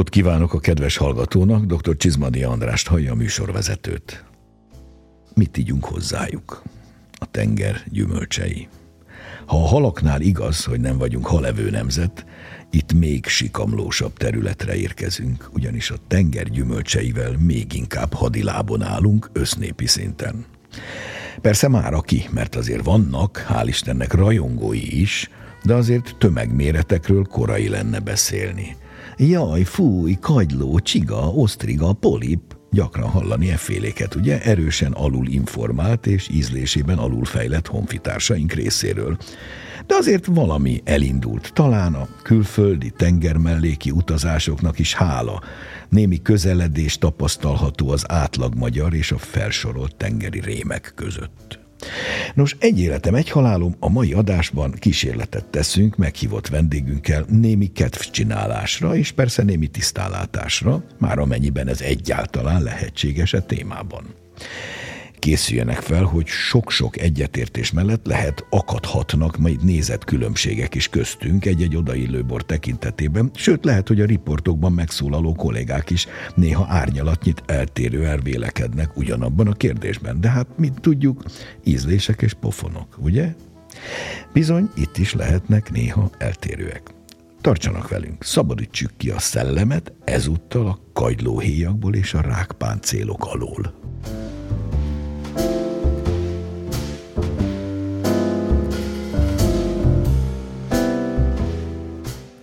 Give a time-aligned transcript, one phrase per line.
[0.00, 1.96] Napot kívánok a kedves hallgatónak, dr.
[1.96, 4.24] Csizmadi Andrást hallja a műsorvezetőt.
[5.34, 6.62] Mit ígyunk hozzájuk?
[7.12, 8.68] A tenger gyümölcsei.
[9.46, 12.26] Ha a halaknál igaz, hogy nem vagyunk halevő nemzet,
[12.70, 20.44] itt még sikamlósabb területre érkezünk, ugyanis a tenger gyümölcseivel még inkább hadilábon állunk össznépi szinten.
[21.40, 25.30] Persze már aki, mert azért vannak, hál' Istennek rajongói is,
[25.62, 28.76] de azért tömegméretekről korai lenne beszélni.
[29.22, 36.98] Jaj, fúj, kagyló, csiga, osztriga, polip, gyakran hallani efféléket, ugye, erősen alul informált és ízlésében
[36.98, 39.16] alulfejlett honfitársaink részéről.
[39.86, 45.42] De azért valami elindult, talán a külföldi tengermelléki utazásoknak is hála.
[45.88, 51.59] Némi közeledés tapasztalható az átlag magyar és a felsorolt tengeri rémek között.
[52.34, 59.12] Nos, egy életem, egy halálom, a mai adásban kísérletet teszünk meghívott vendégünkkel némi kedvcsinálásra, és
[59.12, 64.04] persze némi tisztálátásra, már amennyiben ez egyáltalán lehetséges a témában
[65.20, 72.42] készüljenek fel, hogy sok-sok egyetértés mellett lehet akadhatnak majd nézetkülönbségek is köztünk egy-egy odaillő bor
[72.42, 79.52] tekintetében, sőt lehet, hogy a riportokban megszólaló kollégák is néha árnyalatnyit eltérő elvélekednek ugyanabban a
[79.52, 80.20] kérdésben.
[80.20, 81.22] De hát, mint tudjuk,
[81.64, 83.34] ízlések és pofonok, ugye?
[84.32, 86.82] Bizony, itt is lehetnek néha eltérőek.
[87.40, 93.74] Tartsanak velünk, szabadítsuk ki a szellemet ezúttal a kagylóhéjakból és a rákpáncélok alól.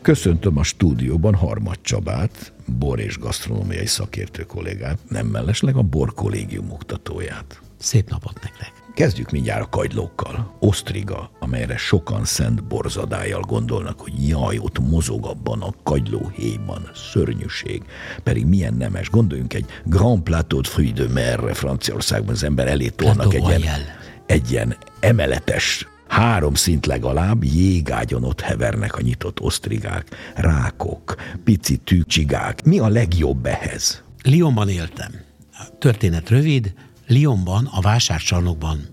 [0.07, 6.71] Köszöntöm a stúdióban Harmad Csabát, bor és gasztronómiai szakértő kollégát, nem mellesleg a bor kollégium
[6.71, 7.61] oktatóját.
[7.77, 8.71] Szép napot nektek!
[8.93, 10.55] Kezdjük mindjárt a kagylókkal.
[10.59, 17.83] Osztriga, amelyre sokan szent borzadájjal gondolnak, hogy jaj, ott mozog abban a kagylóhéjban, szörnyűség.
[18.23, 19.09] Pedig milyen nemes.
[19.09, 23.81] Gondoljunk egy Grand Plateau de Fruits de Merre Franciaországban az ember elé tolnak egy ilyen,
[24.25, 32.63] egy ilyen emeletes Három szint legalább jégágyon ott hevernek a nyitott osztrigák, rákok, pici tűcsigák.
[32.63, 34.03] Mi a legjobb ehhez?
[34.23, 35.11] Lyonban éltem.
[35.51, 36.73] A történet rövid.
[37.07, 38.87] Lyonban, a vásárcsarnokban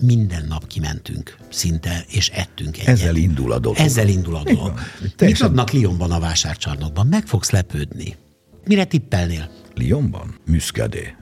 [0.00, 2.88] minden nap kimentünk szinte, és ettünk egyet.
[2.88, 3.78] Ezzel indul a dolog.
[3.78, 4.80] Ezzel indul a dolog.
[5.18, 7.06] Mit adnak Lyonban a vásárcsarnokban?
[7.06, 8.16] Meg fogsz lepődni.
[8.64, 9.50] Mire tippelnél?
[9.74, 10.38] Lyonban?
[10.46, 11.21] Muscadet.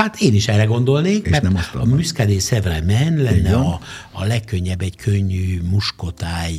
[0.00, 3.80] Hát én is erre gondolnék, és mert nem a Muscadet Sevremen lenne a,
[4.12, 6.54] a legkönnyebb egy könnyű muskotáj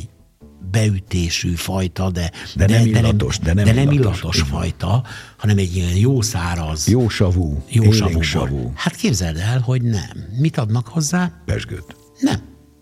[0.70, 5.04] beütésű fajta, de, de, de nem illatos, de nem, de nem illatos, illatos fajta,
[5.36, 6.88] hanem egy ilyen jó száraz.
[6.88, 8.20] Jó savú, jó savú.
[8.20, 8.72] savú.
[8.74, 10.26] Hát képzeld el, hogy nem.
[10.38, 11.32] Mit adnak hozzá?
[11.44, 11.96] Pesgőt.
[12.20, 12.40] Nem.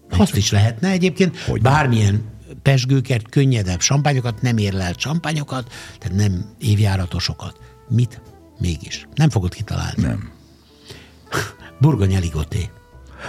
[0.08, 0.22] Nincs.
[0.22, 1.38] Azt is lehetne egyébként.
[1.38, 2.22] Hogy bármilyen
[2.62, 7.60] pesgőket, könnyedebb sampányokat, nem érlelt sampányokat, tehát nem évjáratosokat.
[7.88, 8.20] Mit?
[8.58, 9.06] Mégis.
[9.14, 10.02] Nem fogod kitalálni.
[10.02, 10.38] Nem.
[11.80, 12.70] Burgony Aligoté.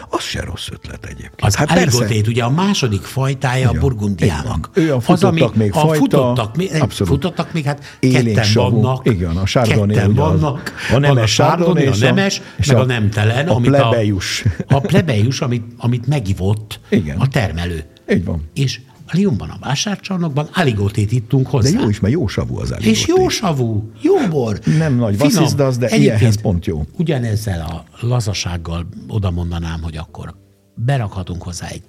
[0.10, 1.42] Az se rossz ötlet egyébként.
[1.42, 4.70] Az hát Aligotét, ugye a második fajtája a burgundiának.
[4.74, 5.96] Ő a futottak az, még a fajta.
[5.96, 7.14] Futottak, még, abszolút.
[7.14, 9.10] futottak még, hát ketten vannak.
[9.10, 10.74] Igen, a Chardonnay ketten vannak.
[10.94, 13.48] A nemes a a nemes, meg a, a nemtelen.
[13.48, 14.44] A plebejus.
[14.68, 17.18] A, a plebejus, amit, amit megivott Igen.
[17.18, 17.86] a termelő.
[18.10, 18.50] Így van.
[18.54, 18.80] És
[19.18, 21.72] Lyonban a vásárcsarnokban aligótét ittunk hozzá.
[21.72, 22.90] De jó is, mert jó savú az aligóté.
[22.90, 24.60] És jó savú, jó bor.
[24.78, 26.86] Nem nagy vasszizdasz, de Egyébként ilyenhez pont jó.
[26.98, 30.36] Ugyanezzel a lazasággal oda mondanám, hogy akkor
[30.76, 31.84] berakhatunk hozzá egy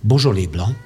[0.00, 0.76] Beaujolais Blanc,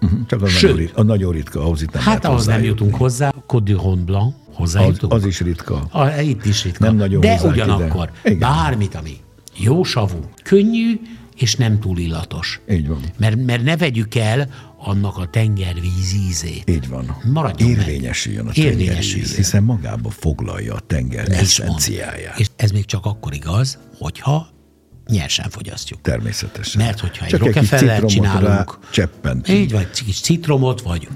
[0.00, 2.94] uh-huh, csak az Sőt, nagyon, a nagyon ritka, ahhoz itt nem Hát ahhoz nem jutunk
[2.94, 5.12] hozzá, Rhône Blanc, hozzájutunk.
[5.12, 5.86] Az, az is ritka.
[5.90, 6.84] A, itt is ritka.
[6.84, 8.36] Nem nagyon De ugyanakkor ide.
[8.36, 9.16] bármit, ami
[9.56, 11.00] jó savú, könnyű,
[11.36, 12.60] és nem túl illatos.
[12.70, 13.00] Így van.
[13.16, 16.70] Mert, mert ne vegyük el annak a tengervíz ízét.
[16.70, 17.16] Így van.
[17.32, 18.58] Maradjon Érvényesüljön meg.
[18.58, 22.38] a tengervíz, hiszen magába foglalja a tenger eszenciáját.
[22.38, 24.48] És ez még csak akkor igaz, hogyha
[25.06, 26.00] nyersen fogyasztjuk.
[26.00, 26.82] Természetesen.
[26.84, 29.48] Mert hogyha egy Rockefeller csinálunk, cseppent.
[29.48, 31.08] így vagy kis citromot, vagy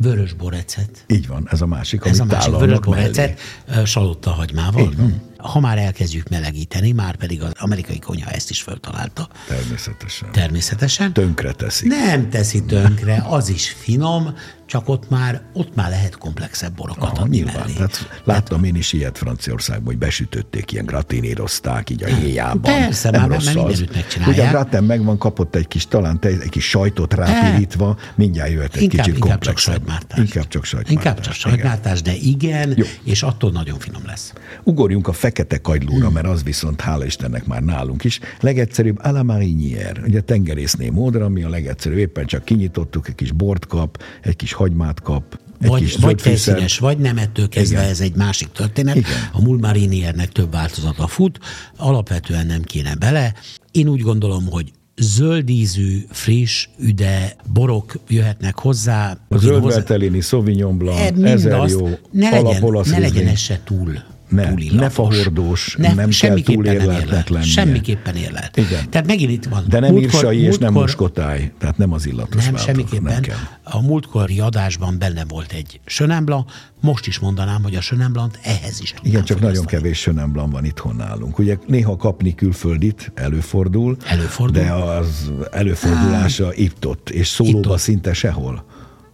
[0.00, 1.04] vörös borecet.
[1.06, 3.40] Így van, ez a másik, Ez a másik vörös borecet,
[3.84, 4.82] salotta hagymával.
[4.82, 9.28] Így van ha már elkezdjük melegíteni, már pedig az amerikai konyha ezt is föltalálta.
[9.48, 10.32] Természetesen.
[10.32, 11.12] Természetesen.
[11.12, 11.86] Tönkre teszi.
[11.86, 14.34] Nem teszi tönkre, az is finom,
[14.72, 17.54] csak ott már, ott már lehet komplexebb borokat adni nyilván.
[17.54, 17.72] mellé.
[17.72, 22.62] Tehát láttam Tehát, én is ilyet Franciaországban, hogy besütötték, ilyen gratinírozták így a héjában.
[22.62, 24.38] Persze, nem már, rossz már mindenütt megcsinálják.
[24.38, 28.74] Ugye a gratin megvan, kapott egy kis, talán te, egy kis sajtot rápirítva, mindjárt jöhet
[28.74, 29.74] egy inkább, kicsit inkább komplexebb.
[29.74, 30.18] Csak sajtmártás.
[30.18, 31.04] Inkább csak sajtmártás.
[31.04, 32.84] Inkább csak sajtmártás, de igen, Jó.
[33.04, 34.32] és attól nagyon finom lesz.
[34.62, 36.12] Ugorjunk a fekete kagylóra, hmm.
[36.12, 38.20] mert az viszont hála Istennek már nálunk is.
[38.40, 43.32] Legegyszerűbb a la marinière, ugye tengerészné módra, ami a legegyszerűbb, éppen csak kinyitottuk, egy kis
[43.32, 47.90] bort kap, egy kis hagymát kap, egy vagy, vagy felszínes, vagy nem ettől kezdve Igen.
[47.90, 48.96] ez egy másik történet.
[48.96, 49.10] Igen.
[49.32, 51.38] A Mulmariniernek több változata fut,
[51.76, 53.34] alapvetően nem kéne bele.
[53.70, 59.18] Én úgy gondolom, hogy zöldízű, friss, üde borok jöhetnek hozzá.
[59.28, 64.54] A zöldveltelini, Sauvignon Blanc, e, ezer jó, ne legyen, ne legyen ez se túl ne,
[64.72, 67.46] ne fahordós, ne, nem kell túl érleltnek lennie.
[67.46, 68.56] Semmiképpen érlelt.
[68.56, 68.90] Igen.
[68.90, 69.64] Tehát megint itt van.
[69.68, 73.12] De nem múltkor, írsai és nem muskotáj, tehát nem az illatos Nem, semmiképpen.
[73.12, 73.36] Nem kell.
[73.62, 76.46] A múltkori adásban benne volt egy Sönembla,
[76.80, 80.64] most is mondanám, hogy a Sönemblant ehhez is tudnám Igen, csak nagyon kevés Sönemblan van
[80.64, 81.38] itthon nálunk.
[81.38, 84.62] Ugye néha kapni külföldit előfordul, előfordul.
[84.62, 88.64] de az előfordulása itt-ott, és szólóba szinte sehol.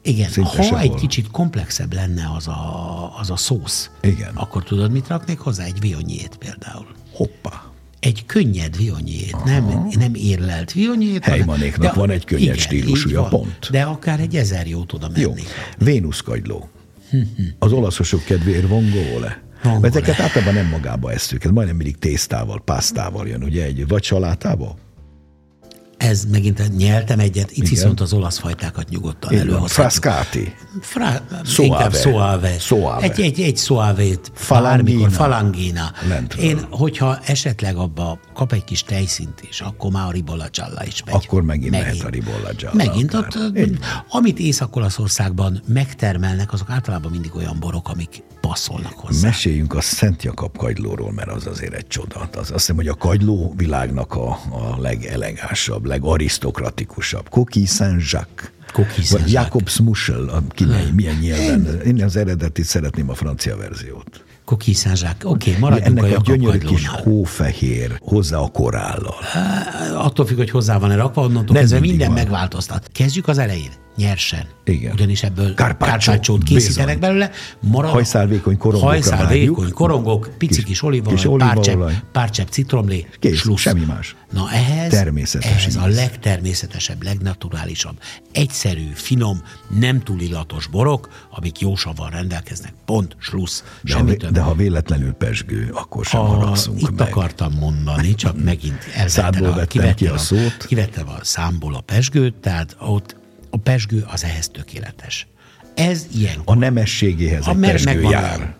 [0.08, 0.78] Igen, Szinte ha sehol.
[0.78, 4.34] egy kicsit komplexebb lenne az a, az a szósz, Igen.
[4.34, 5.64] akkor tudod, mit raknék hozzá?
[5.64, 6.86] Egy vionyét például.
[7.12, 7.62] Hoppá.
[8.00, 11.24] Egy könnyed vionyét, nem, nem érlelt vionyét.
[11.24, 13.70] Helymanéknak van egy könnyed igen, stílusúja, pont.
[13.70, 15.20] De akár egy ezer jót oda menni.
[15.20, 15.32] Jó.
[15.78, 16.68] Vénuszkagyló.
[17.58, 19.42] Az olaszosok kedvéért van góle.
[19.82, 24.76] Ezeket általában nem magába eszük, ez majdnem mindig tésztával, pásztával jön, ugye, egy vagy salátával?
[25.98, 27.70] Ez megint nyeltem egyet, itt Igen.
[27.70, 30.04] viszont az olasz fajtákat nyugodtan előhozhatjuk.
[30.04, 30.54] Frascati.
[30.80, 31.22] Fra,
[31.56, 32.58] inkább soave.
[32.58, 33.02] soave.
[33.02, 34.30] Egy, egy, egy soavét.
[34.34, 35.10] Falangina.
[35.10, 35.92] Falangina.
[36.40, 41.02] Én, hogyha esetleg abba kap egy kis tejszint is, akkor már a ribolla csalla is
[41.04, 41.14] megy.
[41.14, 42.74] Akkor megint, megint lehet a ribolla csalla.
[42.74, 43.42] Megint akár.
[43.46, 43.78] ott,
[44.08, 49.28] amit Észak-Olaszországban megtermelnek, azok általában mindig olyan borok, amik passzolnak hozzá.
[49.28, 52.28] Meséljünk a Szent Jakab kagylóról, mert az azért egy csoda.
[52.32, 57.28] Az, azt hiszem, hogy a kagyló világnak a, a legelegánsabb, legarisztokratikusabb.
[57.28, 58.50] Coquille Saint-Jacques.
[59.10, 61.80] Vagy Jakob Smussel, a kinek, milyen nyelven.
[61.80, 64.24] Én az eredetit szeretném a francia verziót.
[64.44, 65.32] Coquille Saint-Jacques.
[65.32, 69.16] Oké, okay, maradjunk Ennek a, a gyönyörű kis hófehér, hozzá a korállal.
[69.94, 72.16] Attól függ, hogy hozzá van-e rakva, onnantól kezdve minden van.
[72.16, 72.88] megváltoztat.
[72.92, 74.46] Kezdjük az elején nyersen.
[74.64, 74.92] Igen.
[74.92, 77.30] Ugyanis ebből kárpácsót készítenek belőle.
[77.60, 78.88] Marad, hajszálvékony korongok.
[78.88, 83.60] Hajszálvékony korongok, pici kis, olívaolaj, párcsepp, párcsepp citromlé, Kész, slusz.
[83.60, 84.16] semmi más.
[84.32, 87.98] Na ehhez, Természetes ehhez a legtermészetesebb, legnaturálisabb,
[88.32, 89.42] egyszerű, finom,
[89.78, 92.72] nem túl illatos borok, amik jó savval rendelkeznek.
[92.84, 94.32] Pont, slusz, de semmi ha, több.
[94.32, 97.08] De ha véletlenül pesgő, akkor sem haragszunk Itt meg.
[97.08, 100.56] akartam mondani, csak megint elvettem a, vettem ki a, a szót.
[100.66, 103.16] Kivettem a számból a pesgőt, tehát ott
[103.58, 105.26] a pesgő az ehhez tökéletes.
[105.74, 106.40] Ez ilyen.
[106.44, 108.56] A nemességéhez a egy pesgő megvan, jár.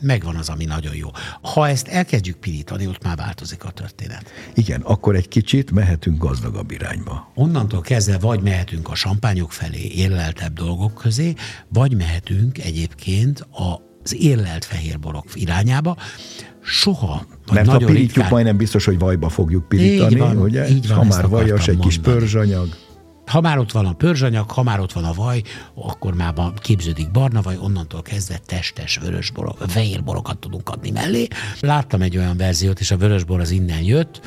[0.00, 1.08] Megvan az, ami nagyon jó.
[1.42, 4.24] Ha ezt elkezdjük pirítani, ott már változik a történet.
[4.54, 7.32] Igen, akkor egy kicsit mehetünk gazdagabb irányba.
[7.34, 11.34] Onnantól kezdve vagy mehetünk a sampányok felé, érleltebb dolgok közé,
[11.68, 15.96] vagy mehetünk egyébként az érlelt fehérborok irányába,
[16.62, 17.26] soha.
[17.52, 18.28] Mert ha pirítjuk, ritkán...
[18.30, 20.68] majdnem biztos, hogy vajba fogjuk pirítani, így van, ugye?
[20.68, 22.68] Így van, ha már vajas, egy kis pörzsanyag.
[23.26, 25.42] Ha már ott van a pörzsanyag, ha már ott van a vaj,
[25.74, 31.28] akkor már képződik barna vaj, onnantól kezdve testes vörösbor, fehérborokat tudunk adni mellé.
[31.60, 34.20] Láttam egy olyan verziót, és a vörösbor az innen jött,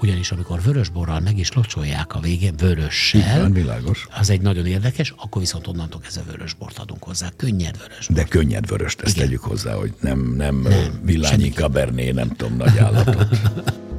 [0.00, 4.06] ugyanis amikor vörösborral meg is locsolják a végén vörössel, van, világos.
[4.18, 8.06] az egy nagyon érdekes, akkor viszont onnantól kezdve vörösbort adunk hozzá, könnyed vörös.
[8.08, 9.26] De könnyed vöröst, ezt Igen.
[9.26, 13.26] tegyük hozzá, hogy nem, nem, nem villányi kaberné, nem tudom, nagy állatot.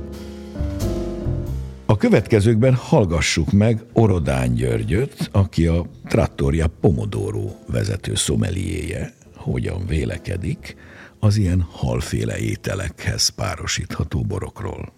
[2.02, 10.76] Következőkben hallgassuk meg Orodán Györgyöt, aki a Trattoria Pomodoro vezető szomeliéje, hogyan vélekedik
[11.20, 14.94] az ilyen halféle ételekhez párosítható borokról.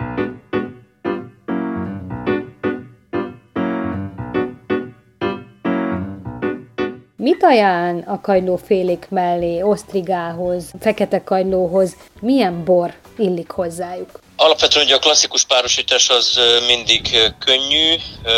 [7.15, 11.97] Mit ajánl a kagylófélék mellé, osztrigához, fekete kagylóhoz?
[12.21, 14.19] Milyen bor illik hozzájuk?
[14.43, 17.95] Alapvetően ugye a klasszikus párosítás az mindig könnyű,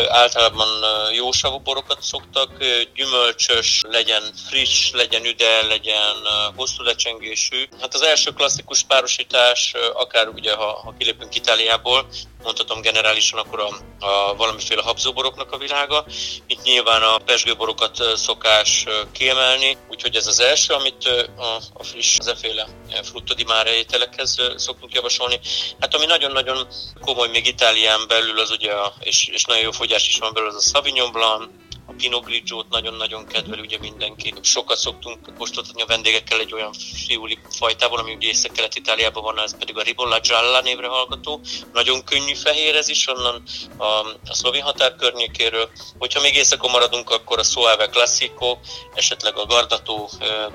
[0.08, 0.68] általában
[1.14, 2.52] jósavú borokat szoktak,
[2.96, 6.16] gyümölcsös, legyen friss, legyen üde, legyen
[6.56, 7.68] hosszú lecsengésű.
[7.82, 12.08] Hát az első klasszikus párosítás, akár ugye ha, ha kilépünk Itáliából,
[12.44, 16.06] mondhatom generálisan akkor a, a valamiféle habzóboroknak a világa.
[16.48, 21.06] Itt nyilván a pesgőborokat szokás kiemelni, úgyhogy ez az első, amit
[21.38, 21.44] a,
[21.74, 22.68] a friss, az eféle
[23.04, 25.40] frutto di mare ételekhez szoktunk javasolni.
[25.80, 26.68] Hát ami nagyon-nagyon
[27.02, 30.54] komoly még Itálián belül, az ugye, a, és, és nagyon jó fogyás is van belőle,
[30.56, 31.50] az a Sauvignon Blanc,
[31.88, 34.34] a Pinot Grigio-t nagyon-nagyon kedvel ugye mindenki.
[34.42, 36.74] Sokat szoktunk kóstoltatni a vendégekkel egy olyan
[37.08, 41.42] fiúli fajtával, ami ugye Észak-Kelet-Itáliában van, ez pedig a Ribolla Gialla névre hallgató.
[41.74, 43.44] Nagyon könnyű fehér ez is, onnan
[43.78, 43.84] a,
[44.28, 45.70] a szlovén határ környékéről.
[45.98, 48.58] Hogyha még északon maradunk, akkor a Soave Classico,
[48.94, 50.10] esetleg a Gardató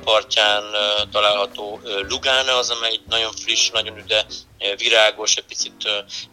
[0.05, 0.63] partján
[1.11, 4.27] található Lugana az, amely nagyon friss, nagyon üde,
[4.77, 5.89] virágos, egy picit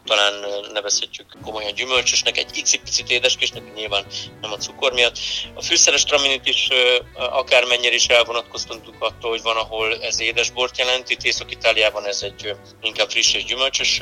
[0.05, 0.33] talán
[0.73, 4.05] nevezhetjük komolyan gyümölcsösnek, egy icipicit édeskésnek, nyilván
[4.41, 5.17] nem a cukor miatt.
[5.55, 6.67] A fűszeres traminit is
[7.15, 11.09] akármennyire is elvonatkoztunk attól, hogy van, ahol ez édesbort jelent.
[11.09, 13.99] Itt Észak-Itáliában ez egy inkább friss és gyümölcsös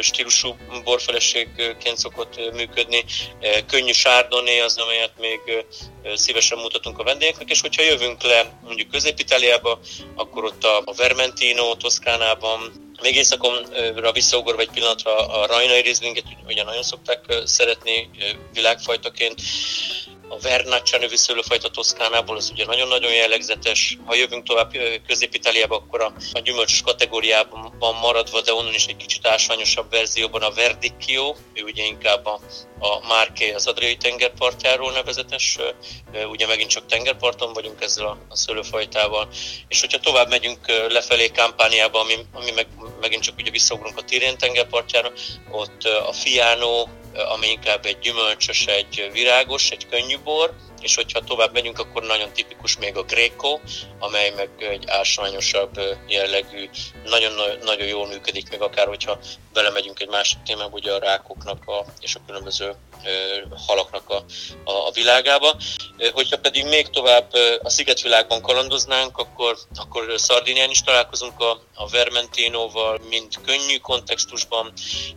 [0.00, 3.04] stílusú borfeleségként szokott működni.
[3.66, 5.40] Könnyű sárdoné az, amelyet még
[6.14, 9.78] szívesen mutatunk a vendégeknek, és hogyha jövünk le mondjuk Közép-Itáliába,
[10.14, 16.82] akkor ott a Vermentino, Toszkánában, még éjszakonra visszaugorva egy pillanatra a rajnai Rieslinget, ugye nagyon
[16.82, 18.10] szokták szeretni
[18.52, 19.40] világfajtaként,
[20.34, 23.98] a Vernaccia nevű szőlőfajta Toszkánából, az ugye nagyon-nagyon jellegzetes.
[24.04, 24.72] Ha jövünk tovább
[25.06, 30.50] Közép-Itáliába, akkor a, a gyümölcsös kategóriában maradva, de onnan is egy kicsit ásványosabb verzióban a
[30.50, 32.40] Verdicchio, ő ugye inkább a,
[32.78, 35.58] a Márké az Adriai tengerpartjáról nevezetes,
[36.30, 39.28] ugye megint csak tengerparton vagyunk ezzel a, a szőlőfajtával,
[39.68, 42.66] és hogyha tovább megyünk lefelé Kampániába, ami, ami meg,
[43.00, 45.12] megint csak ugye visszaugrunk a Tirén tengerpartjára,
[45.50, 50.54] ott a Fiano, ami inkább egy gyümölcsös, egy virágos, egy könnyű bor,
[50.84, 53.58] és hogyha tovább megyünk, akkor nagyon tipikus még a Greco,
[53.98, 56.68] amely meg egy ásványosabb jellegű,
[57.04, 59.18] nagyon, nagyon jól működik, még akár hogyha
[59.52, 62.74] belemegyünk egy másik témába, ugye a rákoknak a, és a különböző
[63.66, 64.24] halaknak a,
[64.64, 65.56] a, a világába.
[66.12, 73.00] Hogyha pedig még tovább a szigetvilágban kalandoznánk, akkor, akkor Szardinián is találkozunk a, a Vermentinoval,
[73.08, 74.72] mind könnyű kontextusban,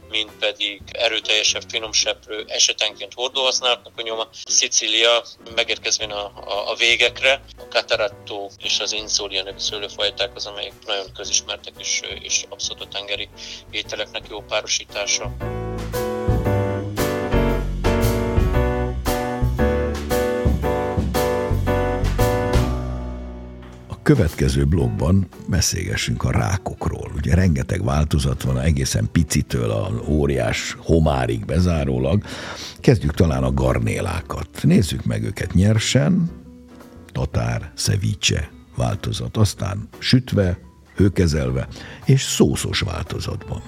[0.10, 4.28] mind pedig erőteljesebb, finomseprő, esetenként hordóhasználatnak a nyoma.
[4.46, 5.24] Szicília
[5.58, 11.06] megérkezvén a, a, a végekre, a Cataratto és az Insolia nevű szőlőfajták az, amelyek nagyon
[11.14, 13.30] közismertek és, és abszolút a tengeri
[13.72, 15.36] ételeknek jó párosítása.
[24.08, 27.12] Következő blogban beszélgessünk a rákokról.
[27.16, 32.24] Ugye rengeteg változat van, egészen picitől a óriás homárig bezárólag.
[32.80, 34.50] Kezdjük talán a garnélákat.
[34.62, 36.30] Nézzük meg őket nyersen,
[37.12, 40.60] tatár, ceviche változat, aztán sütve,
[40.96, 41.68] hőkezelve
[42.06, 43.62] és szószos változatban.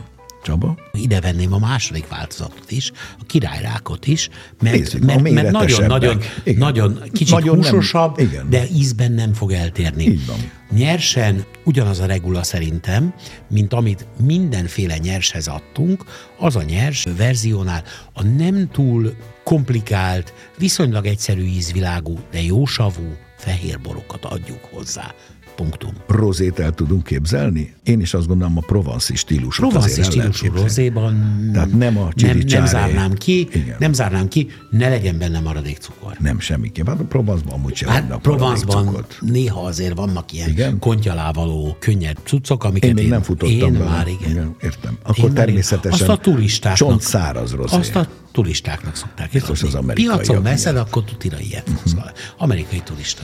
[0.43, 0.77] Csaba?
[0.91, 4.29] Ide venném a második változatot is, a királyrákot is,
[4.62, 6.22] mert, Nézzük, mert, mert nagyon, nagyon,
[6.58, 8.50] nagyon kicsit nagyon húsosabb, nem, igen.
[8.50, 10.03] de ízben nem fog eltérni.
[10.03, 10.38] Így van.
[10.72, 13.13] Nyersen ugyanaz a regula szerintem,
[13.48, 16.03] mint amit mindenféle nyershez adtunk,
[16.38, 24.25] az a nyers verziónál a nem túl komplikált, viszonylag egyszerű ízvilágú, de jósavú fehér borokat
[24.25, 25.13] adjuk hozzá.
[25.60, 25.94] Punktum.
[26.08, 27.74] Rozét el tudunk képzelni?
[27.84, 32.66] Én is azt gondolom a provanszi stílusot Provanszi stílusú rozéban Tehát nem a nem, nem
[32.66, 33.75] zárnám ki, Igen.
[33.80, 36.18] nem zárnám ki, ne legyen benne maradék cukor.
[36.20, 36.88] Nem semmiképp.
[36.88, 40.80] Hát a Provence-ban amúgy sem hát Provence-ban néha azért vannak ilyen igen?
[40.80, 44.30] kontyalávaló, könnyed cuccok, amiket én még én, nem futottam én már igen.
[44.30, 44.56] igen.
[44.62, 44.98] Értem.
[45.04, 47.75] Akkor én természetesen azt a turistáknak, csont száraz rozé.
[47.75, 50.18] Azt a turistáknak szokták Biztos az amerikai.
[50.18, 51.70] Piacon veszed, akkor tutira ilyet.
[51.70, 52.04] Uh-huh.
[52.38, 53.24] Amerikai turista.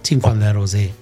[0.00, 0.92] Cimfanler rozé,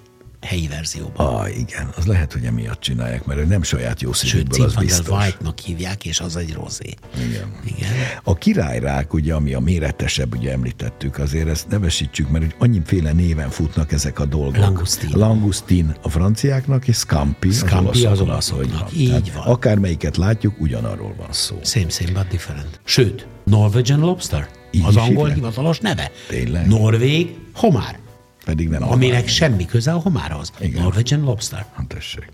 [0.41, 1.27] helyi verzióban.
[1.27, 5.19] Ah, igen, az lehet, hogy emiatt csinálják, mert nem saját jó szívükből, az biztos.
[5.19, 6.95] White-nak hívják, és az egy rozé.
[7.17, 7.53] Igen.
[7.65, 7.91] igen.
[8.23, 13.93] A királyrák, ugye, ami a méretesebb, ugye említettük, azért ezt nevesítsük, mert annyiféle néven futnak
[13.93, 14.57] ezek a dolgok.
[14.57, 15.11] Langustin.
[15.13, 18.93] Langustin a franciáknak, és Scampi, Scampi az olaszoknak.
[18.97, 19.47] Így Tehát van.
[19.47, 21.59] Akármelyiket látjuk, ugyanarról van szó.
[21.65, 22.81] Same, same, but different.
[22.85, 24.49] Sőt, Norwegian Lobster.
[24.71, 25.35] Így az angol hívják?
[25.35, 26.11] hivatalos neve.
[26.29, 26.67] Tényleg?
[26.69, 27.99] Norvég, homár.
[28.45, 29.29] Pedig nem Aminek homár.
[29.29, 30.53] semmi köze a homárhoz.
[30.61, 30.83] Igen.
[30.83, 31.67] Norwegian Lobster.
[31.73, 32.29] Hát tessék.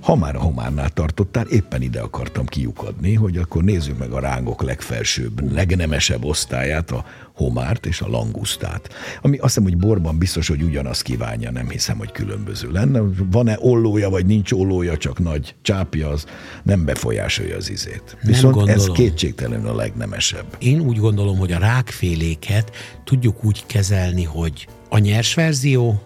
[0.00, 4.62] Ha már a homárnál tartottál, éppen ide akartam kiukadni, hogy akkor nézzük meg a rángok
[4.62, 7.04] legfelsőbb, legnemesebb osztályát, a
[7.34, 8.88] homárt és a langusztát.
[9.22, 13.00] Ami azt hiszem, hogy borban biztos, hogy ugyanazt kívánja, nem hiszem, hogy különböző lenne.
[13.30, 16.26] Van-e ollója, vagy nincs ollója, csak nagy csápja, az
[16.62, 18.16] nem befolyásolja az izét.
[18.22, 20.44] Viszont nem ez kétségtelenül a legnemesebb.
[20.58, 22.72] Én úgy gondolom, hogy a rákféléket
[23.04, 26.02] tudjuk úgy kezelni, hogy a nyers verzió,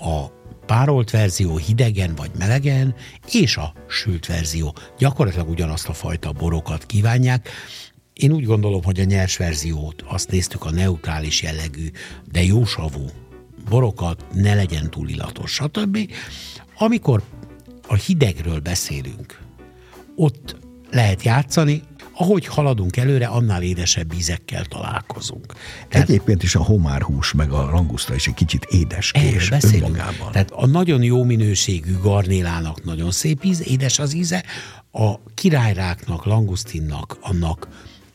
[0.00, 0.26] a
[0.66, 2.94] párolt verzió hidegen vagy melegen,
[3.32, 4.74] és a sült verzió.
[4.98, 7.48] Gyakorlatilag ugyanazt a fajta borokat kívánják.
[8.12, 11.90] Én úgy gondolom, hogy a nyers verziót, azt néztük a neutrális jellegű,
[12.32, 13.10] de jósavú
[13.68, 15.98] borokat, ne legyen túl illatos, stb.
[16.78, 17.22] Amikor
[17.88, 19.40] a hidegről beszélünk,
[20.16, 20.56] ott
[20.90, 21.82] lehet játszani,
[22.22, 25.54] ahogy haladunk előre, annál édesebb ízekkel találkozunk.
[25.88, 30.32] Tehát, Egyébként is a homárhús meg a languszta is egy kicsit édeskés önmagában.
[30.32, 34.44] Tehát a nagyon jó minőségű garnélának nagyon szép íz, édes az íze,
[34.92, 37.68] a királyráknak, langusztinnak, annak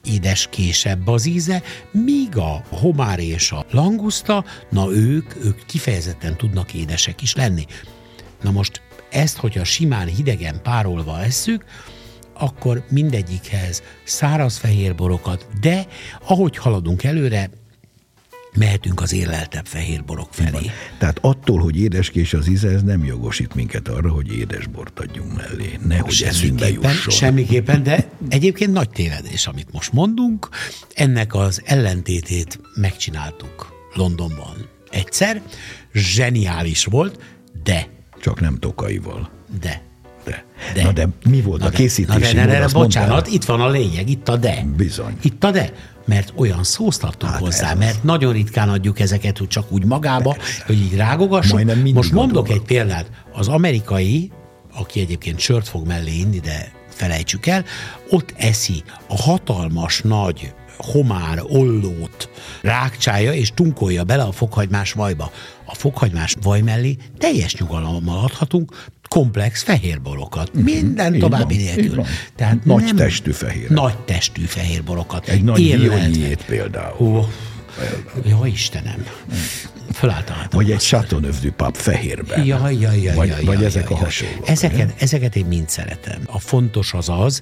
[0.05, 1.61] édeskésebb az íze,
[1.91, 7.65] míg a homár és a languszta, na ők, ők kifejezetten tudnak édesek is lenni.
[8.41, 11.65] Na most ezt, hogyha simán hidegen párolva esszük,
[12.39, 15.87] akkor mindegyikhez száraz fehér borokat, de
[16.27, 17.49] ahogy haladunk előre,
[18.57, 20.71] mehetünk az éleltebb fehér borok felé.
[20.97, 25.79] Tehát attól, hogy édeskés az íze, ez nem jogosít minket arra, hogy édesbort adjunk mellé.
[25.87, 27.13] Nehogy eszünkbe jusson.
[27.13, 30.49] Semmiképpen, de egyébként nagy tévedés, amit most mondunk.
[30.93, 35.41] Ennek az ellentétét megcsináltuk Londonban egyszer.
[35.93, 37.19] Zseniális volt,
[37.63, 37.87] de...
[38.21, 39.29] Csak nem tokaival.
[39.61, 39.86] De.
[40.27, 40.43] De.
[40.73, 40.83] de.
[40.83, 43.33] Na de mi volt na a készítési na de, de, de, bocsánat, mondtál?
[43.33, 44.65] itt van a lényeg, itt a de.
[44.77, 45.17] Bizony.
[45.21, 45.71] Itt a de
[46.05, 47.99] mert olyan szózt adtunk hát hozzá, mert az.
[48.03, 50.63] nagyon ritkán adjuk ezeket hogy csak úgy magába, Persze.
[50.65, 51.61] hogy így rágogassuk.
[51.93, 52.57] Most mondok adom.
[52.57, 53.11] egy példát.
[53.33, 54.31] Az amerikai,
[54.73, 57.65] aki egyébként sört fog mellé inni, de felejtsük el,
[58.09, 62.29] ott eszi a hatalmas nagy homár, ollót
[62.61, 65.31] rákcsája, és tunkolja bele a fokhagymás vajba.
[65.65, 70.49] A fokhagymás vaj mellé teljes nyugalommal adhatunk komplex fehérborokat.
[70.49, 70.63] Uh-huh.
[70.63, 72.05] Minden további van, nélkül.
[72.35, 73.69] Tehát nagy nem, testű fehér.
[73.69, 75.27] Nagy testű fehérborokat.
[75.27, 77.07] Egy nagy violnyét például.
[77.07, 77.27] Ó,
[78.23, 79.05] jó Istenem.
[79.93, 80.37] Fölálltam.
[80.51, 82.45] Vagy egy Chateauneuf du Pape fehérben.
[82.45, 84.47] Ja, ja, ja, vagy, ja, vagy ja, ezek ja, a hasonlók.
[84.49, 86.21] Ezeket, ezeket én mind szeretem.
[86.25, 87.41] A fontos az az,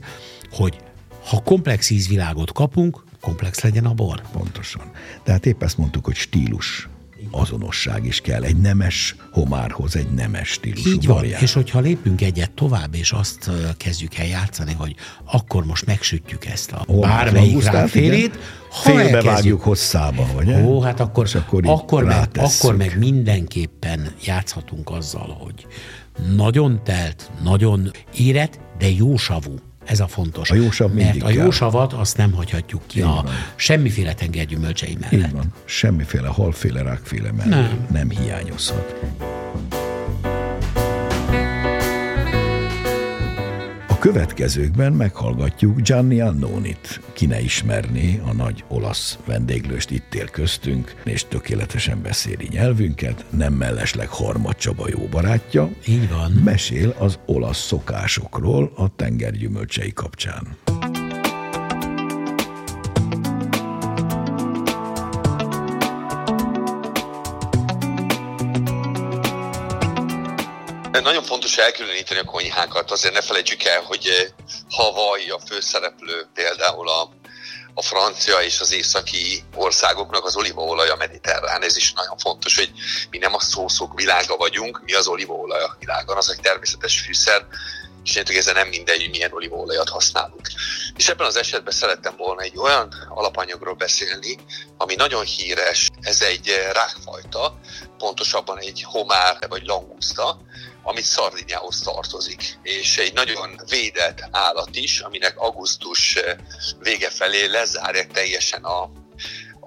[0.51, 0.77] hogy
[1.25, 4.21] ha komplex ízvilágot kapunk, komplex legyen a bor.
[4.31, 4.91] Pontosan.
[5.23, 6.89] Tehát épp ezt mondtuk, hogy stílus
[7.31, 8.43] azonosság is kell.
[8.43, 11.41] Egy nemes homárhoz egy nemes stílusú Így van, variált.
[11.41, 16.71] és hogyha lépünk egyet tovább, és azt kezdjük el játszani, hogy akkor most megsütjük ezt
[16.71, 18.39] a Homár bármelyik rákfélét,
[18.71, 20.49] félbevágjuk hosszába, vagy?
[20.49, 25.67] Ó, hát akkor, akkor, akkor, meg, akkor meg mindenképpen játszhatunk azzal, hogy
[26.35, 29.55] nagyon telt, nagyon érett, de jósavú
[29.85, 30.51] ez a fontos.
[30.51, 33.25] A jósav Mert a jósavat azt nem hagyhatjuk ki Így a van.
[33.55, 35.27] semmiféle tengergyümölcsei mellett.
[35.27, 35.53] Így van.
[35.65, 38.95] Semmiféle halféle, rákféle mellett nem, nem hiányozhat.
[44.11, 47.01] Következőkben meghallgatjuk Gianni Annonit.
[47.13, 53.53] Ki ne ismerné a nagy olasz vendéglőst itt él köztünk, és tökéletesen beszéli nyelvünket, nem
[53.53, 55.69] mellesleg Harmad Csaba jó barátja.
[55.87, 56.31] Így van.
[56.31, 60.57] Mesél az olasz szokásokról a tengergyümölcsei kapcsán.
[71.55, 74.25] Fontos elkülöníteni a konyhákat, azért ne felejtsük el, hogy eh,
[74.69, 77.09] Hawaii a főszereplő például a,
[77.73, 81.63] a francia és az északi országoknak az olívaolaja mediterrán.
[81.63, 82.71] Ez is nagyon fontos, hogy
[83.09, 87.45] mi nem a szószok világa vagyunk, mi az olívaolaj a világon, az egy természetes fűszer,
[88.03, 90.47] és ez nem mindegy, hogy milyen olívaolajat használunk.
[90.95, 94.37] És ebben az esetben szerettem volna egy olyan alapanyagról beszélni,
[94.77, 97.59] ami nagyon híres, ez egy eh, rákfajta,
[97.97, 100.37] pontosabban egy homár vagy langusta,
[100.85, 106.35] ami Szardinyához tartozik, és egy nagyon védett állat is, aminek augusztus eh,
[106.79, 108.91] vége felé lezárják teljesen a,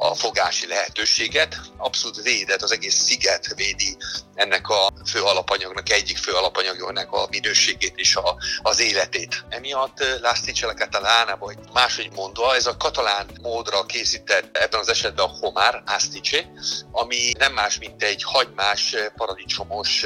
[0.00, 1.60] a fogási lehetőséget.
[1.76, 3.96] Abszolút védett, az egész sziget védi
[4.34, 9.44] ennek a fő alapanyagnak, egyik fő alapanyagnak a minőségét és a, az életét.
[9.48, 15.24] Emiatt eh, Lászticsele Catalana, vagy máshogy mondva, ez a katalán módra készített ebben az esetben
[15.24, 16.50] a homár, astice,
[16.92, 20.04] ami nem más, mint egy hagymás, eh, paradicsomos,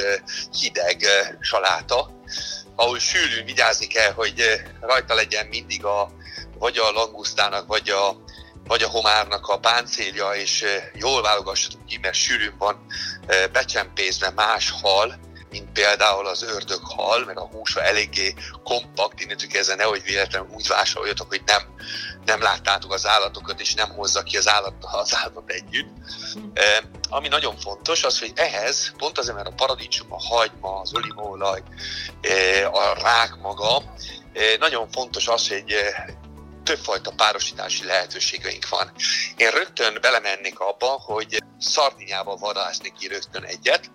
[0.61, 1.07] hideg
[1.40, 2.11] saláta,
[2.76, 4.42] ahol sűrűn vigyázni kell, hogy
[4.81, 6.11] rajta legyen mindig a,
[6.59, 8.16] vagy a langusztának, vagy a
[8.66, 12.87] vagy a homárnak a páncélja, és jól válogassatok ki, mert sűrűn van
[13.53, 15.18] becsempézve más hal,
[15.51, 21.29] mint például az ördöghal, mert a húsa eléggé kompakt, innentől kezdve nehogy véletlenül úgy vásároljatok,
[21.29, 21.62] hogy nem,
[22.25, 25.88] nem láttátok az állatokat, és nem hozza ki az állat, az állatot együtt.
[27.09, 31.62] Ami nagyon fontos, az, hogy ehhez, pont azért, mert a paradicsom, a hagyma, az olívaolaj,
[32.72, 33.83] a rák maga,
[34.59, 35.75] nagyon fontos az, hogy
[36.64, 38.92] többfajta párosítási lehetőségeink van.
[39.37, 43.90] Én rögtön belemennék abba, hogy szardinyával vadászni ki rögtön egyet,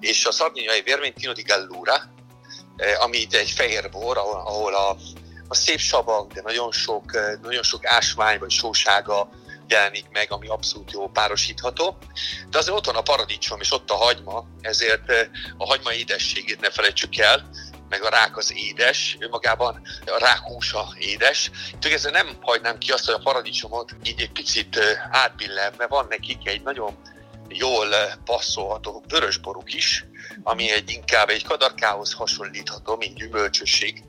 [0.00, 2.02] és a szardinyai vérmény Tino di Gallura,
[2.76, 4.96] eh, ami egy fehér bor, ahol, ahol a,
[5.48, 9.28] a szép savag, de nagyon sok, eh, nagyon sok ásvány vagy sósága
[9.68, 11.96] jelenik meg, ami abszolút jó párosítható.
[12.50, 16.60] De azért ott van a paradicsom, és ott a hagyma, ezért eh, a hagyma édességét
[16.60, 17.50] ne felejtsük el,
[17.92, 21.50] meg a rák az édes, önmagában a rák húsa édes.
[21.74, 24.78] Úgyhogy nem hagynám ki azt, hogy a paradicsomot így egy picit
[25.10, 26.96] átbillenve van nekik egy nagyon
[27.48, 27.88] jól
[28.24, 30.04] passzolható vörösboruk is,
[30.42, 34.04] ami egy inkább egy kadarkához hasonlítható, mint gyümölcsösség,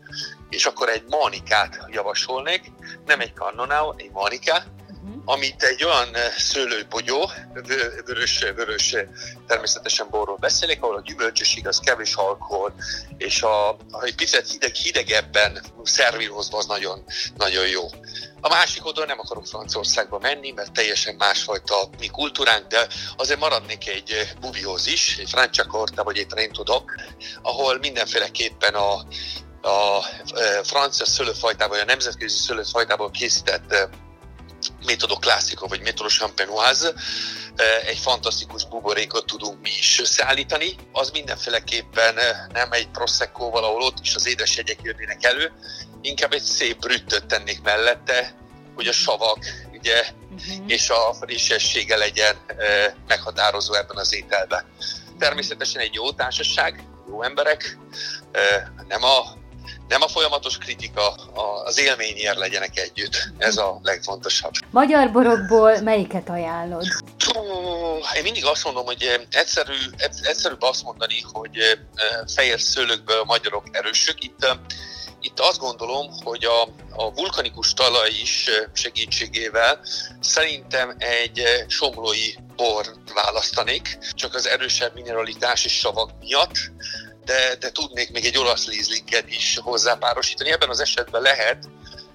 [0.49, 2.71] és akkor egy manikát javasolnék,
[3.05, 4.67] nem egy kannonál, egy manikát.
[5.25, 7.31] Amit egy olyan szőlőbogyó,
[8.05, 8.95] vörös, vörös
[9.47, 12.73] természetesen borról beszélek, ahol a gyümölcsöség az kevés alkohol,
[13.17, 17.03] és a, a egy picit hideg, hidegebben szervírozva az nagyon,
[17.37, 17.81] nagyon jó.
[18.41, 23.87] A másik oldalon nem akarok Franciaországba menni, mert teljesen másfajta mi kultúránk, de azért maradnék
[23.87, 26.83] egy bubihoz is, egy Franciacorta vagy egy Trento Doc,
[27.41, 28.93] ahol mindenféleképpen a,
[29.69, 30.03] a
[30.63, 33.89] francia szőlőfajtából, a nemzetközi szőlőfajtából készített
[34.85, 36.93] métodok klasszikok, vagy métodok champenoise,
[37.85, 40.75] egy fantasztikus buborékot tudunk mi is összeállítani.
[40.91, 42.15] Az mindenféleképpen
[42.53, 45.51] nem egy prosecco valahol ott is az édesjegyek jönnének elő,
[46.01, 48.35] inkább egy szép brüttöt tennék mellette,
[48.75, 49.37] hogy a savak
[49.71, 50.63] ugye, uh-huh.
[50.67, 52.35] és a frissessége legyen
[53.07, 54.65] meghatározó ebben az ételben.
[55.19, 57.77] Természetesen egy jó társaság, jó emberek,
[58.87, 59.41] nem a
[59.87, 61.09] nem a folyamatos kritika,
[61.65, 63.29] az élményért legyenek együtt.
[63.37, 64.51] Ez a legfontosabb.
[64.71, 66.85] Magyar borokból melyiket ajánlod?
[68.15, 69.73] Én mindig azt mondom, hogy egyszerű,
[70.21, 71.79] egyszerűbb azt mondani, hogy
[72.35, 74.23] fehér szőlőkből a magyarok erősök.
[74.23, 74.47] Itt
[75.25, 76.61] itt azt gondolom, hogy a,
[77.03, 79.79] a vulkanikus talaj is segítségével
[80.19, 86.71] szerintem egy somlói bor választanék, csak az erősebb mineralitás és savak miatt
[87.25, 90.51] de, de tudnék még egy olasz lízlinket is hozzápárosítani.
[90.51, 91.69] Ebben az esetben lehet,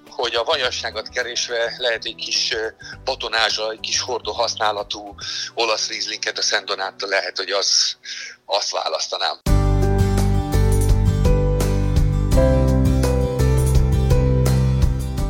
[0.08, 2.54] hogy a vajasságot keresve lehet egy kis
[3.04, 5.14] botonázsa, egy kis hordó használatú
[5.54, 7.96] olasz rízlinket a Szent Donáttal lehet, hogy az,
[8.44, 9.38] azt választanám.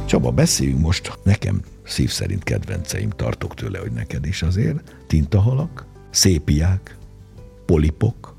[0.07, 1.13] Csaba, beszéljünk most.
[1.23, 4.77] Nekem szív szerint kedvenceim, tartok tőle, hogy neked is azért.
[5.07, 6.97] Tintahalak, szépiák,
[7.67, 8.38] polipok,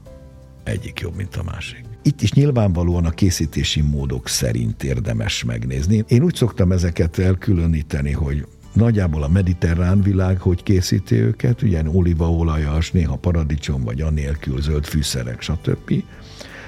[0.69, 1.83] egyik jobb, mint a másik.
[2.01, 6.03] Itt is nyilvánvalóan a készítési módok szerint érdemes megnézni.
[6.07, 12.91] Én úgy szoktam ezeket elkülöníteni, hogy nagyjából a mediterrán világ, hogy készíti őket, ugye olívaolajas,
[12.91, 16.03] néha paradicsom, vagy anélkül zöld fűszerek, stb.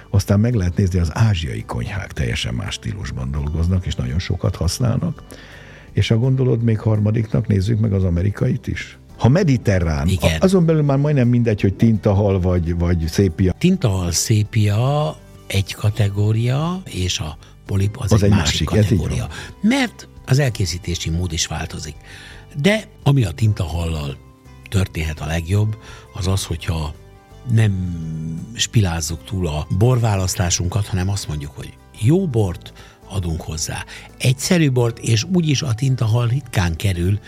[0.09, 5.23] Aztán meg lehet nézni, az ázsiai konyhák teljesen más stílusban dolgoznak, és nagyon sokat használnak.
[5.91, 8.97] És ha gondolod, még harmadiknak nézzük meg az amerikait is.
[9.21, 10.37] Ha mediterrán, Igen.
[10.39, 13.53] azon belül már majdnem mindegy, hogy tintahal vagy, vagy szépia.
[13.57, 15.15] Tintahal, szépia
[15.47, 19.27] egy kategória, és a polip az, az egy, egy másik, másik kategória.
[19.61, 21.95] Mert az elkészítési mód is változik.
[22.61, 24.17] De ami a tintahallal
[24.69, 25.77] történhet a legjobb,
[26.13, 26.93] az az, hogyha
[27.51, 27.73] nem
[28.53, 32.73] spilázzuk túl a borválasztásunkat, hanem azt mondjuk, hogy jó bort
[33.09, 33.85] adunk hozzá.
[34.17, 37.19] Egyszerű bort, és úgyis a tintahal ritkán kerül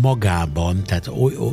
[0.00, 1.52] magában, tehát oly, oly,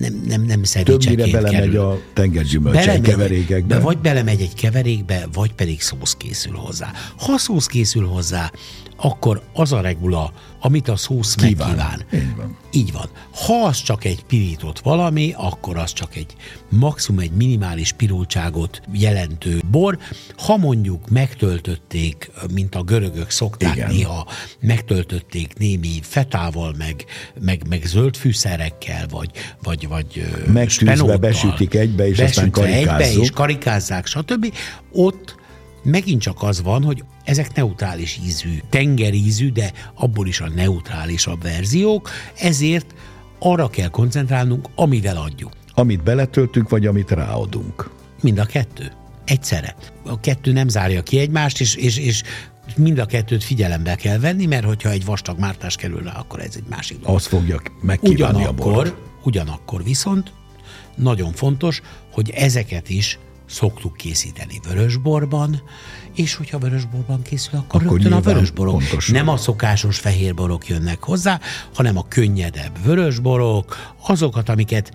[0.00, 1.80] nem, nem, nem szerűcseként Többnyire belemegy kerül.
[1.80, 3.78] a tengergyümölcsek keverékekbe.
[3.78, 6.90] Vagy belemegy egy keverékbe, vagy pedig szósz készül hozzá.
[7.18, 8.50] Ha szósz készül hozzá,
[8.96, 11.68] akkor az a regula, amit a szósz kíván.
[11.68, 12.04] megkíván.
[12.12, 12.56] Így van.
[12.72, 13.08] Így van.
[13.32, 16.34] Ha az csak egy pirított valami, akkor az csak egy
[16.68, 19.98] maximum egy minimális pirultságot jelentő bor.
[20.36, 23.90] Ha mondjuk megtöltötték, mint a görögök szokták Igen.
[23.90, 24.26] néha,
[24.60, 27.04] megtöltötték némi fetával, meg,
[27.40, 29.30] meg, meg zöld fűszerekkel, vagy,
[29.62, 33.00] vagy, vagy Megtűzve besütik egybe, és aztán karikázzuk.
[33.00, 34.54] egybe, és karikázzák, stb.
[34.92, 35.34] Ott
[35.82, 42.10] megint csak az van, hogy ezek neutrális ízű, tengerízű, de abból is a neutrálisabb verziók,
[42.38, 42.94] ezért
[43.38, 45.52] arra kell koncentrálnunk, amivel adjuk.
[45.74, 47.90] Amit beletöltünk, vagy amit ráadunk.
[48.20, 48.92] Mind a kettő.
[49.24, 49.74] Egyszerre.
[50.04, 52.22] A kettő nem zárja ki egymást, és, és, és
[52.76, 56.54] mind a kettőt figyelembe kell venni, mert hogyha egy vastag mártás kerül rá, akkor ez
[56.56, 57.16] egy másik dolog.
[57.16, 58.94] Azt fogja megkívánni ugyanakkor, a bort.
[59.24, 60.32] Ugyanakkor viszont
[60.96, 61.80] nagyon fontos,
[62.12, 65.62] hogy ezeket is szoktuk készíteni vörösborban,
[66.14, 68.78] és hogyha vörösborban készül, akkor, akkor rögtön a vörösborok.
[68.78, 69.14] Pontosan.
[69.14, 71.40] Nem a szokásos fehérborok jönnek hozzá,
[71.74, 74.92] hanem a könnyedebb vörösborok, azokat, amiket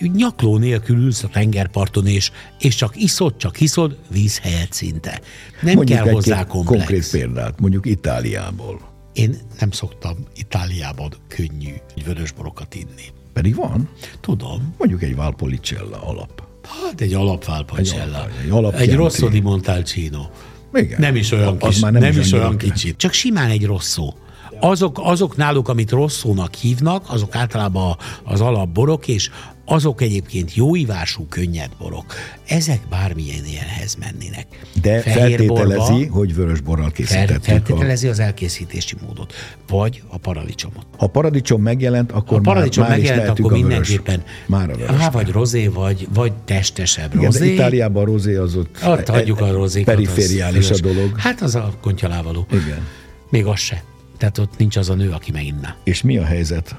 [0.00, 5.20] nyakló nélkül ülsz a tengerparton, és, és csak iszod, csak iszod, víz helyett szinte.
[5.62, 6.78] Nem mondjuk kell hozzá komplex.
[6.78, 8.80] konkrét példát, mondjuk Itáliából.
[9.12, 11.72] Én nem szoktam Itáliában könnyű
[12.04, 13.12] vörösborokat inni.
[13.32, 13.88] Pedig van?
[14.20, 14.74] Tudom.
[14.78, 16.42] Mondjuk egy Valpolicella alap.
[16.62, 18.28] Hát egy alapválpacsella.
[18.28, 20.26] Egy, egy, alap egy rosszó di Montalcino.
[20.74, 21.00] Igen.
[21.00, 22.96] Nem is olyan, kis, nem, nem is, is olyan kicsit.
[22.96, 24.14] Csak simán egy rosszó.
[24.60, 29.30] Azok, azok náluk, amit rosszónak hívnak, azok általában az alapborok, és
[29.64, 32.14] azok egyébként jó ivású, könnyed borok.
[32.46, 34.46] Ezek bármilyen ilyenhez mennének.
[34.82, 37.42] De Fehér feltételezi, borba, hogy vörösborral készítettük.
[37.42, 38.10] Feltételezi a...
[38.10, 39.32] az elkészítési módot,
[39.68, 40.86] vagy a paradicsomot.
[40.96, 44.96] Ha paradicsom megjelent, akkor a paradicsom már, megjelent, már akkor mindenképpen már a vörös.
[44.96, 47.52] Há, vagy rozé, vagy, vagy testesebb Igen, rozé.
[47.52, 49.94] Itáliában a rozé az ott, ott e- hagyjuk a rozékat.
[49.94, 51.18] Perifériális a dolog.
[51.18, 52.46] Hát az a kontyalával.
[52.50, 52.86] Igen.
[53.30, 53.82] Még az se.
[54.20, 55.76] Tehát ott nincs az a nő, aki meginná.
[55.84, 56.76] És mi a helyzet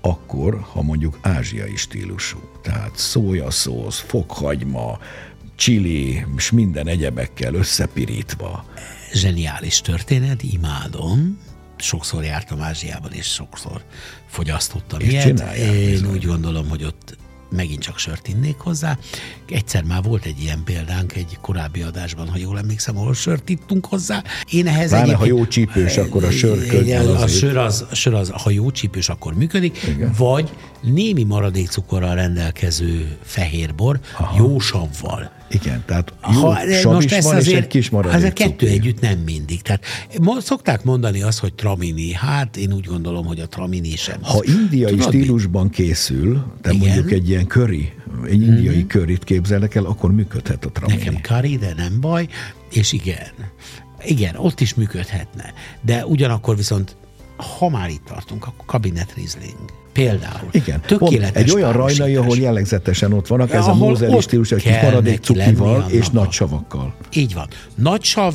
[0.00, 2.38] akkor, ha mondjuk ázsiai stílusú?
[2.62, 4.98] Tehát szójaszósz, fokhagyma,
[5.56, 8.64] csili, és minden egyebekkel összepirítva.
[9.12, 11.38] Zseniális történet, imádom.
[11.76, 13.84] Sokszor jártam Ázsiában, és sokszor
[14.26, 15.56] fogyasztottam És ilyet.
[15.56, 16.10] Én bizony.
[16.10, 17.16] úgy gondolom, hogy ott
[17.50, 18.98] megint csak sört innék hozzá.
[19.48, 23.86] Egyszer már volt egy ilyen példánk egy korábbi adásban, ha jól emlékszem, ahol sört ittunk
[23.86, 24.22] hozzá.
[24.50, 27.84] Én ehhez Pláne, egyébként- ha jó csípős, akkor a sör Igen, könnyen a sör az,
[27.90, 30.14] a sör az, ha jó csípős, akkor működik, Igen.
[30.18, 30.50] vagy
[30.82, 34.36] némi maradékcukorral rendelkező fehérbor, Aha.
[34.38, 35.30] jó savval.
[35.50, 38.32] Igen, tehát jó Ha, sav most is van, azért, és egy kis maradék Hát a
[38.32, 38.68] kettő cukor.
[38.68, 39.62] együtt nem mindig.
[39.62, 39.84] Tehát
[40.38, 42.12] szokták mondani azt, hogy tramini.
[42.12, 44.22] Hát én úgy gondolom, hogy a tramini sem.
[44.22, 45.20] Ha indiai Tudod mi?
[45.20, 46.88] stílusban készül, te Igen.
[46.88, 47.92] mondjuk egy ilyen curry,
[48.26, 48.86] egy indiai mm-hmm.
[48.86, 50.98] curryt képzelnek el, akkor működhet a tramini.
[50.98, 52.28] Nekem curry, de nem baj,
[52.70, 53.32] és igen.
[54.04, 55.52] Igen, ott is működhetne.
[55.80, 56.96] De ugyanakkor viszont,
[57.58, 59.58] ha már itt tartunk, akkor kabinet Riesling.
[59.98, 60.48] Például.
[60.50, 64.62] Igen, Tökéletes egy olyan rajnai, ahol jellegzetesen ott vannak, ez a Ahol ott stílus, egy
[64.62, 66.94] kis maradék cukival és nagy savakkal.
[67.12, 67.48] Így van.
[67.74, 68.34] Nagy sav,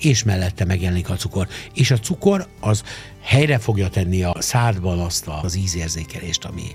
[0.00, 1.46] és mellette megjelenik a cukor.
[1.74, 2.82] És a cukor az
[3.20, 6.66] helyre fogja tenni a szádban azt az ízérzékelést, ami,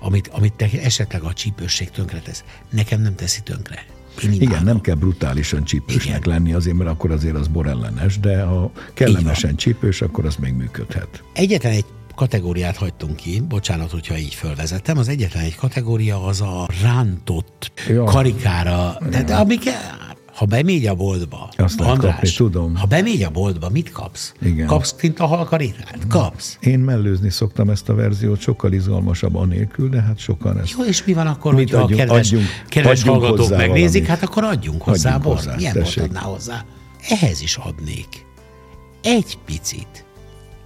[0.00, 2.44] amit, amit te esetleg a csípősség tönkretesz.
[2.70, 3.84] Nekem nem teszi tönkre.
[4.30, 6.32] Igen, nem kell brutálisan csípősnek Igen.
[6.34, 11.22] lenni azért, mert akkor azért az borellenes, de ha kellemesen csípős, akkor az még működhet.
[11.32, 16.68] Egyetlen egy kategóriát hagytunk ki, bocsánat, hogyha így fölvezettem, az egyetlen egy kategória az a
[16.82, 18.04] rántott Ja.
[18.04, 19.62] karikára, tehát amik,
[20.34, 22.76] ha bemégy a boltba, Azt lehet kapni, tudom.
[22.76, 24.32] ha bemégy a boltba, mit kapsz?
[24.42, 24.66] Igen.
[24.66, 25.98] Kapsz kint a halkarikát?
[26.08, 26.56] Kapsz.
[26.60, 31.04] Én mellőzni szoktam ezt a verziót, sokkal izgalmasabb anélkül, de hát sokan ezt Jó, és
[31.04, 32.00] mi van akkor, Mit hogyha adjunk?
[32.00, 34.06] a kedves, Adjunk- kedves adjunk hallgatók megnézik, valamit.
[34.06, 35.44] hát akkor adjunk hozzá Adjunk bort.
[35.44, 36.02] hozzá, Milyen tessék.
[36.02, 36.64] adná hozzá?
[37.08, 38.08] Ehhez is adnék
[39.02, 40.04] egy picit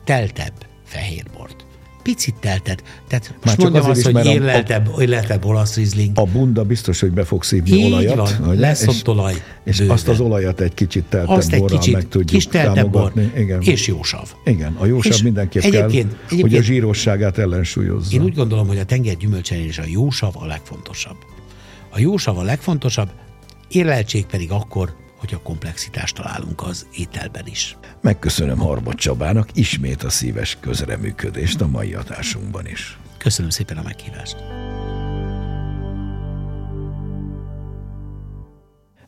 [0.04, 0.52] teltebb
[0.87, 1.64] fehérbort.
[2.03, 2.83] Picit teltet.
[3.09, 6.18] Tehát most csak mondjam azt, hogy a- érleltebb, érleltebb olasz rizling.
[6.18, 8.14] A bunda biztos, hogy be fog szívni Így olajat.
[8.38, 8.61] van, ugye?
[8.61, 9.94] lesz és, ott olaj És bőven.
[9.94, 13.40] azt az olajat egy kicsit teltebb Azt egy kicsit, meg tudjuk kis teltebb bor, támogatni.
[13.42, 13.61] Igen.
[13.62, 14.29] és jó sav.
[14.44, 18.14] Igen, a jósabb És mindenképp egyébként- kell, hogy a egyébként- zsírosságát ellensúlyozza.
[18.16, 21.16] Én úgy gondolom, hogy a tenger gyümölcsenél is a jó sav a legfontosabb.
[21.90, 23.09] A jó sav a legfontosabb,
[23.68, 27.76] érleltség pedig akkor, hogyha komplexitást találunk az ételben is.
[28.00, 32.98] Megköszönöm Harbat Csabának ismét a szíves közreműködést a mai adásunkban is.
[33.18, 34.37] Köszönöm szépen a meghívást.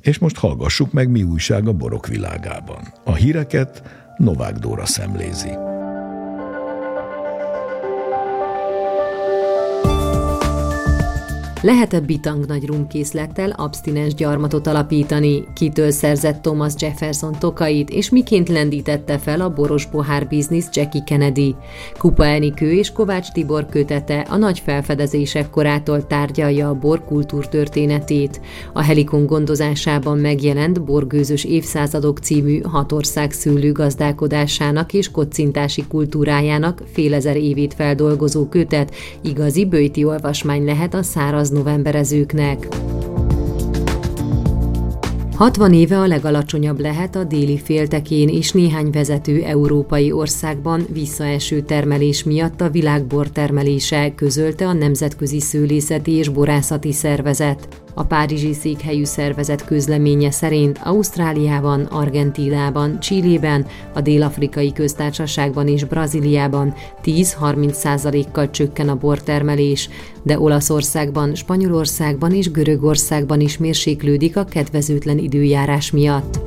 [0.01, 2.95] És most hallgassuk meg, mi újság a borok világában.
[3.05, 3.83] A híreket
[4.17, 5.51] Novák Dóra szemlézi.
[11.63, 15.45] Lehet-e bitang nagy rumkészlettel abstinens gyarmatot alapítani?
[15.55, 21.55] Kitől szerzett Thomas Jefferson tokait, és miként lendítette fel a boros pohár biznisz Jackie Kennedy?
[21.99, 28.41] Kupa Enikő és Kovács Tibor kötete a nagy felfedezések korától tárgyalja a borkultúr történetét.
[28.73, 37.15] A Helikon gondozásában megjelent Borgőzös évszázadok című hat ország szőlő gazdálkodásának és kocintási kultúrájának fél
[37.15, 42.69] ezer évét feldolgozó kötet igazi bőti olvasmány lehet a száraz novemberezőknek.
[45.39, 52.25] 60 éve a legalacsonyabb lehet a déli féltekén és néhány vezető európai országban visszaeső termelés
[52.25, 57.69] miatt a világbor termelése, közölte a Nemzetközi Szőlészeti és Borászati Szervezet.
[57.99, 67.73] A Párizsi székhelyű szervezet közleménye szerint Ausztráliában, Argentínában, Csillében, a Dél-Afrikai Köztársaságban és Brazíliában 10-30
[67.73, 69.89] százalékkal csökken a bortermelés,
[70.23, 76.39] de Olaszországban, Spanyolországban és Görögországban is mérséklődik a kedvezőtlen időjárás miatt.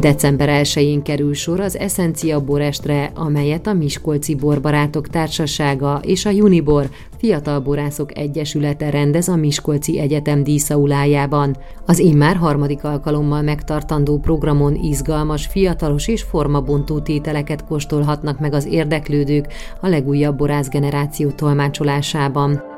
[0.00, 6.88] December 1-én kerül sor az Essencia Borestre, amelyet a Miskolci Borbarátok Társasága és a Unibor
[7.18, 11.56] Fiatal Borászok Egyesülete rendez a Miskolci Egyetem díszaulájában.
[11.86, 19.46] Az immár harmadik alkalommal megtartandó programon izgalmas, fiatalos és formabontó tételeket kóstolhatnak meg az érdeklődők
[19.80, 22.75] a legújabb borászgeneráció tolmácsolásában.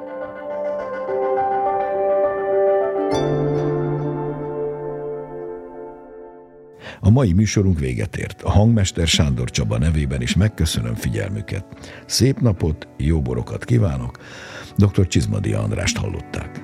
[7.08, 8.42] A mai műsorunk véget ért.
[8.42, 11.64] A hangmester Sándor Csaba nevében is megköszönöm figyelmüket.
[12.06, 14.18] Szép napot, jó borokat kívánok.
[14.76, 15.06] Dr.
[15.06, 16.60] Csizmadi Andrást hallották.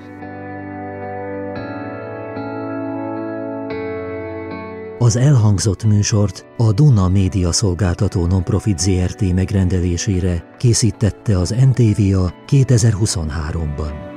[4.99, 14.14] Az elhangzott műsort a Duna Média Szolgáltató Nonprofit ZRT megrendelésére készítette az NTVA 2023-ban.